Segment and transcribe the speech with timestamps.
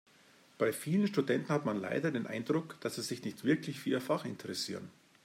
[0.57, 4.01] Bei vielen Studenten hat man leider den Eindruck, dass sie sich nicht wirklich für ihr
[4.01, 4.89] Fach interessieren.